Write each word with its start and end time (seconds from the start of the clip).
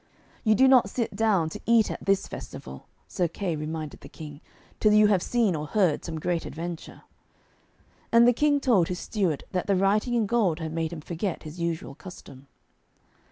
'You 0.43 0.55
do 0.55 0.67
not 0.67 0.89
sit 0.89 1.15
down 1.15 1.49
to 1.51 1.61
eat 1.67 1.91
at 1.91 2.03
this 2.03 2.27
festival,' 2.27 2.87
Sir 3.07 3.27
Kay 3.27 3.55
reminded 3.55 3.99
the 4.01 4.09
King, 4.09 4.41
'till 4.79 4.93
you 4.93 5.05
have 5.09 5.21
seen 5.21 5.55
or 5.55 5.67
heard 5.67 6.03
some 6.03 6.19
great 6.19 6.43
adventure.' 6.43 7.03
And 8.11 8.27
the 8.27 8.33
King 8.33 8.59
told 8.59 8.87
his 8.87 8.97
steward 8.97 9.43
that 9.51 9.67
the 9.67 9.75
writing 9.75 10.15
in 10.15 10.25
gold 10.25 10.57
had 10.57 10.73
made 10.73 10.91
him 10.91 11.01
forget 11.01 11.43
his 11.43 11.59
usual 11.59 11.93
custom. 11.93 12.47